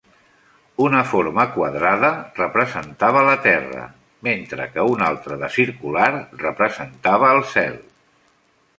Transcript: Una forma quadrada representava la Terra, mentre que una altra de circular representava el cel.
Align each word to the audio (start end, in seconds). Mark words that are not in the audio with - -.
Una 0.85 1.01
forma 1.09 1.45
quadrada 1.57 2.09
representava 2.39 3.23
la 3.29 3.37
Terra, 3.45 3.85
mentre 4.31 4.69
que 4.75 4.89
una 4.95 5.13
altra 5.13 5.41
de 5.45 5.53
circular 5.61 6.11
representava 6.49 7.33
el 7.39 7.49
cel. 7.57 7.83